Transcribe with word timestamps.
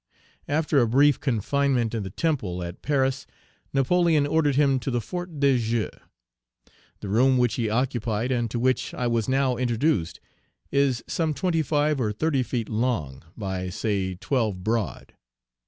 After 0.47 0.79
a 0.79 0.87
brief 0.87 1.19
confinement 1.19 1.93
in 1.93 2.01
the 2.01 2.09
Temple 2.09 2.63
at 2.63 2.81
Page 2.81 2.87
351 2.93 2.97
Paris, 2.97 3.27
Napoleon 3.71 4.25
ordered 4.25 4.55
him 4.55 4.79
to 4.79 4.89
the 4.89 4.99
Fort 4.99 5.39
de 5.39 5.59
Joux. 5.59 5.91
The 7.01 7.07
room 7.07 7.37
which 7.37 7.53
he 7.53 7.69
occupied, 7.69 8.31
and 8.31 8.49
to 8.49 8.57
which 8.57 8.95
I 8.95 9.05
was 9.05 9.29
now 9.29 9.57
introduced, 9.57 10.19
is 10.71 11.03
some 11.05 11.35
twenty 11.35 11.61
five 11.61 12.01
or 12.01 12.11
thirty 12.11 12.41
feet 12.41 12.67
long, 12.67 13.23
by, 13.37 13.69
say, 13.69 14.15
twelve 14.15 14.63
broad. 14.63 15.13